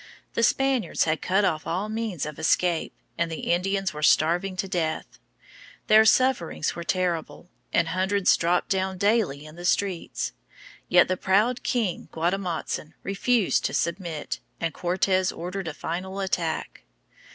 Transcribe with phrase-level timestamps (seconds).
[0.33, 4.67] The Spaniards had cut off all means of escape, and the Indians were starving to
[4.67, 5.19] death.
[5.85, 10.31] Their sufferings were terrible, and hundreds dropped down daily in the streets.
[10.89, 16.81] Yet the proud king Guatemotzin refused to submit, and Cortes ordered a final attack.